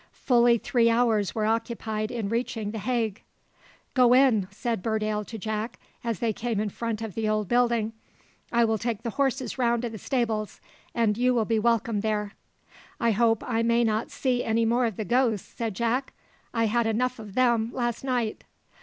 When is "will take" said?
8.65-9.03